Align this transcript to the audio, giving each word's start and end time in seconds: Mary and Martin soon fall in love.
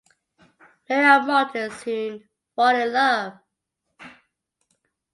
Mary 0.89 1.05
and 1.05 1.27
Martin 1.27 1.69
soon 1.69 2.27
fall 2.55 2.75
in 2.75 2.91
love. 2.91 3.37